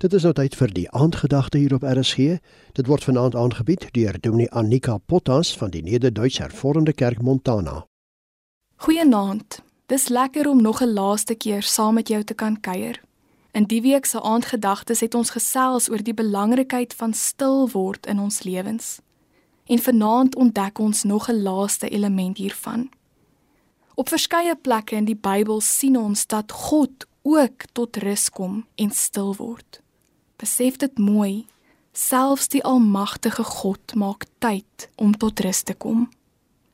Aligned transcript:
Dit 0.00 0.14
is 0.16 0.22
nou 0.24 0.30
tyd 0.32 0.54
vir 0.56 0.70
die 0.72 0.86
aandgedagte 0.96 1.58
hier 1.60 1.74
op 1.76 1.82
RSG. 1.84 2.38
Dit 2.72 2.86
word 2.88 3.04
vanaand 3.04 3.34
aangebied 3.36 3.82
deur 3.92 4.16
Dominee 4.20 4.48
Annika 4.56 4.94
Potas 4.96 5.50
van 5.60 5.74
die 5.74 5.82
Nederduits 5.84 6.38
Hervormde 6.40 6.94
Kerk 6.96 7.20
Montana. 7.20 7.82
Goeienaand. 8.80 9.58
Dis 9.92 10.08
lekker 10.08 10.48
om 10.48 10.62
nog 10.62 10.80
'n 10.80 10.92
laaste 10.92 11.34
keer 11.34 11.62
saam 11.62 11.94
met 11.94 12.08
jou 12.08 12.24
te 12.24 12.34
kan 12.34 12.60
kuier. 12.60 13.02
In 13.52 13.64
die 13.64 13.82
week 13.82 14.04
se 14.04 14.22
aandgedagtes 14.22 15.00
het 15.00 15.14
ons 15.14 15.30
gesels 15.30 15.90
oor 15.90 16.02
die 16.02 16.14
belangrikheid 16.14 16.94
van 16.94 17.12
stil 17.12 17.68
word 17.70 18.06
in 18.06 18.18
ons 18.18 18.42
lewens. 18.42 19.00
En 19.66 19.78
vanaand 19.78 20.36
ontdek 20.36 20.78
ons 20.78 21.02
nog 21.02 21.28
'n 21.28 21.42
laaste 21.42 21.88
element 21.88 22.36
hiervan. 22.36 22.88
Op 23.94 24.08
verskeie 24.08 24.56
plekke 24.56 24.96
in 24.96 25.04
die 25.04 25.20
Bybel 25.20 25.60
sien 25.60 25.98
ons 25.98 26.26
dat 26.26 26.52
God 26.52 27.06
ook 27.22 27.64
tot 27.72 27.96
rus 27.96 28.30
kom 28.30 28.66
en 28.74 28.90
stil 28.90 29.36
word. 29.36 29.79
Besef 30.40 30.76
dit 30.76 30.98
mooi. 30.98 31.46
Selfs 31.92 32.48
die 32.48 32.62
almagtige 32.64 33.44
God 33.44 33.94
maak 33.94 34.24
tyd 34.38 34.88
om 34.96 35.12
tot 35.12 35.40
rus 35.44 35.60
te 35.62 35.74
kom. 35.74 36.06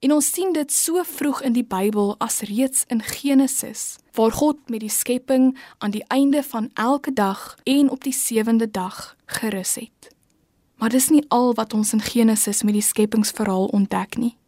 En 0.00 0.14
ons 0.16 0.30
sien 0.32 0.54
dit 0.56 0.72
so 0.72 1.02
vroeg 1.04 1.42
in 1.44 1.52
die 1.52 1.64
Bybel 1.66 2.14
as 2.24 2.40
reeds 2.48 2.86
in 2.88 3.02
Genesis, 3.04 3.98
waar 4.16 4.32
God 4.32 4.62
met 4.72 4.80
die 4.80 4.92
skepping 4.92 5.52
aan 5.78 5.92
die 5.92 6.04
einde 6.08 6.40
van 6.42 6.70
elke 6.74 7.12
dag 7.12 7.58
en 7.68 7.90
op 7.92 8.06
die 8.08 8.16
sewende 8.16 8.70
dag 8.70 9.16
gerus 9.26 9.74
het. 9.76 10.08
Maar 10.80 10.96
dis 10.96 11.10
nie 11.12 11.24
al 11.28 11.52
wat 11.54 11.76
ons 11.76 11.92
in 11.92 12.00
Genesis 12.00 12.62
met 12.62 12.78
die 12.78 12.86
skepingsverhaal 12.86 13.68
ontdek 13.76 14.16
nie. 14.16 14.38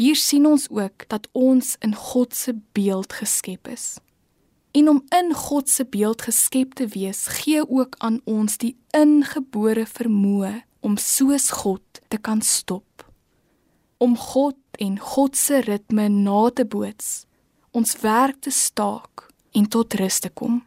Hier 0.00 0.16
sien 0.16 0.46
ons 0.48 0.70
ook 0.72 1.04
dat 1.12 1.28
ons 1.32 1.76
in 1.84 1.94
God 1.94 2.34
se 2.34 2.56
beeld 2.72 3.12
geskep 3.12 3.68
is. 3.68 3.98
En 4.76 4.88
om 4.88 5.04
in 5.08 5.34
God 5.34 5.68
se 5.68 5.86
beeld 5.88 6.22
geskep 6.22 6.74
te 6.74 6.86
wees, 6.86 7.26
gee 7.26 7.68
ook 7.68 7.94
aan 7.98 8.20
ons 8.24 8.58
die 8.60 8.74
ingebore 8.92 9.86
vermoë 9.88 10.52
om 10.84 10.98
soos 11.00 11.48
God 11.62 12.00
te 12.12 12.18
kan 12.20 12.42
stop. 12.44 13.06
Om 13.96 14.18
God 14.20 14.58
en 14.76 14.98
God 15.00 15.36
se 15.36 15.62
ritme 15.64 16.10
na 16.12 16.50
te 16.52 16.66
boots, 16.68 17.24
ons 17.72 17.96
werk 18.04 18.42
te 18.44 18.52
staak 18.52 19.30
en 19.56 19.64
tot 19.72 19.96
rus 19.96 20.20
te 20.20 20.28
kom. 20.28 20.60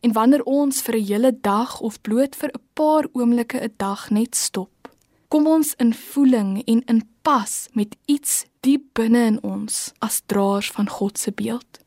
En 0.00 0.14
wanneer 0.14 0.46
ons 0.46 0.82
vir 0.82 0.94
'n 0.94 1.06
hele 1.10 1.32
dag 1.40 1.80
of 1.80 2.00
bloot 2.00 2.36
vir 2.36 2.50
'n 2.54 2.62
paar 2.74 3.04
oomblikke 3.12 3.58
'n 3.58 3.74
dag 3.76 4.10
net 4.10 4.34
stop, 4.36 4.94
kom 5.28 5.46
ons 5.46 5.74
in 5.74 5.94
voeling 5.94 6.62
en 6.64 6.82
in 6.86 7.08
pas 7.22 7.68
met 7.72 7.96
iets 8.06 8.46
diep 8.60 8.84
binne 8.92 9.26
in 9.26 9.42
ons 9.42 9.92
as 9.98 10.22
draers 10.26 10.70
van 10.70 10.88
God 10.88 11.18
se 11.18 11.32
beeld 11.32 11.80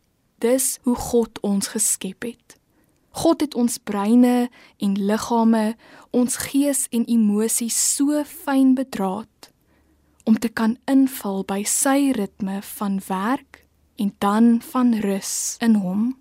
dis 0.43 0.77
hoe 0.83 0.95
God 0.95 1.39
ons 1.41 1.71
geskep 1.71 2.27
het. 2.27 2.57
God 3.23 3.41
het 3.45 3.55
ons 3.55 3.77
breine 3.77 4.49
en 4.81 4.93
liggame, 4.97 5.75
ons 6.11 6.37
gees 6.49 6.87
en 6.91 7.05
emosies 7.05 7.77
so 7.95 8.23
fyn 8.25 8.73
bedraad 8.75 9.29
om 10.23 10.37
te 10.39 10.49
kan 10.49 10.77
inval 10.87 11.43
by 11.43 11.61
sy 11.67 12.13
ritme 12.15 12.61
van 12.63 12.97
werk 13.09 13.65
en 13.99 14.13
dan 14.23 14.61
van 14.71 14.93
rus 15.03 15.57
in 15.61 15.75
hom. 15.83 16.13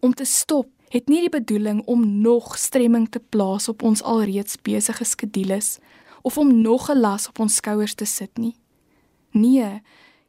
Om 0.00 0.14
te 0.16 0.24
stop 0.24 0.70
het 0.88 1.10
nie 1.12 1.20
die 1.20 1.32
bedoeling 1.32 1.82
om 1.84 2.06
nog 2.22 2.56
stremming 2.58 3.10
te 3.12 3.20
plaas 3.20 3.68
op 3.68 3.84
ons 3.84 4.02
alreeds 4.02 4.56
besige 4.64 5.04
skedules 5.04 5.76
of 6.24 6.38
om 6.38 6.60
nog 6.60 6.88
'n 6.90 7.00
las 7.00 7.28
op 7.28 7.38
ons 7.38 7.54
skouers 7.54 7.94
te 7.94 8.04
sit 8.04 8.38
nie. 8.38 8.56
Nee, 9.30 9.82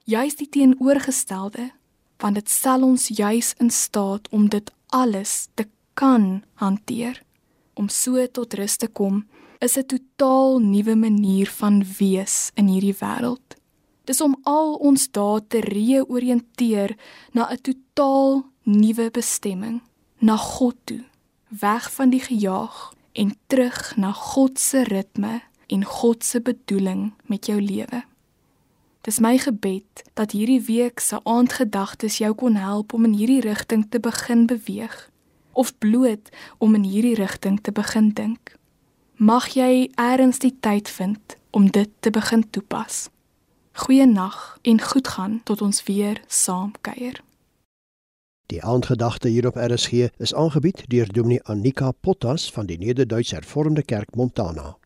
juist 0.04 0.38
die 0.38 0.50
teenoorgestelde 0.50 1.72
want 2.20 2.36
dit 2.36 2.50
stel 2.50 2.84
ons 2.84 3.08
juis 3.08 3.54
in 3.60 3.72
staat 3.72 4.28
om 4.30 4.50
dit 4.50 4.72
alles 4.96 5.48
te 5.54 5.68
kan 5.94 6.44
hanteer. 6.54 7.22
Om 7.74 7.90
so 7.90 8.28
tot 8.28 8.54
rus 8.60 8.76
te 8.78 8.88
kom, 8.88 9.26
is 9.60 9.78
'n 9.78 9.86
totaal 9.86 10.60
nuwe 10.60 10.96
manier 10.96 11.48
van 11.48 11.84
wees 12.00 12.52
in 12.56 12.68
hierdie 12.68 12.96
wêreld. 13.00 13.56
Dis 14.04 14.22
om 14.22 14.36
al 14.44 14.74
ons 14.74 15.12
dae 15.12 15.42
te 15.48 15.60
reoriënteer 15.60 16.98
na 17.32 17.50
'n 17.52 17.62
totaal 17.62 18.46
nuwe 18.64 19.12
bestemming, 19.12 19.82
na 20.20 20.36
God 20.38 20.76
toe, 20.86 21.04
weg 21.50 21.92
van 21.92 22.10
die 22.10 22.20
gejaag 22.20 22.94
en 23.14 23.36
terug 23.48 23.98
na 23.98 24.12
God 24.12 24.60
se 24.60 24.84
ritme 24.84 25.42
en 25.68 25.86
God 25.86 26.24
se 26.24 26.42
bedoeling 26.42 27.14
met 27.26 27.46
jou 27.46 27.62
lewe. 27.62 28.09
Dis 29.02 29.20
my 29.20 29.38
gebed 29.38 30.04
dat 30.14 30.32
hierdie 30.32 30.62
week 30.62 31.00
se 31.00 31.20
aandgedagtes 31.24 32.18
jou 32.18 32.34
kon 32.36 32.56
help 32.56 32.94
om 32.94 33.06
in 33.08 33.14
hierdie 33.14 33.42
rigting 33.42 33.86
te 33.90 34.00
begin 34.00 34.46
beweeg 34.46 35.10
of 35.52 35.78
bloot 35.78 36.30
om 36.58 36.76
in 36.76 36.84
hierdie 36.84 37.16
rigting 37.16 37.60
te 37.62 37.72
begin 37.72 38.12
dink. 38.16 38.56
Mag 39.16 39.48
jy 39.56 39.90
eers 39.96 40.40
die 40.40 40.56
tyd 40.60 40.90
vind 40.90 41.36
om 41.52 41.72
dit 41.72 41.90
te 42.00 42.12
begin 42.12 42.46
toepas. 42.50 43.10
Goeienaand 43.72 44.60
en 44.62 44.82
goed 44.82 45.08
gaan 45.08 45.42
tot 45.44 45.62
ons 45.62 45.84
weer 45.84 46.22
saam 46.28 46.72
kuier. 46.82 47.20
Die 48.50 48.64
aandgedagte 48.64 49.30
hier 49.30 49.48
op 49.48 49.56
RSG 49.56 50.10
is 50.18 50.34
aangebied 50.34 50.84
deur 50.88 51.12
Dominee 51.14 51.44
Annika 51.44 51.92
Potas 51.92 52.52
van 52.52 52.66
die 52.66 52.78
Nederduits 52.78 53.32
Hervormde 53.32 53.84
Kerk 53.84 54.16
Montana. 54.16 54.78